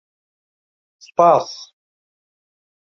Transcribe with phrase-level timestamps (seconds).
[1.05, 1.49] سوپاس!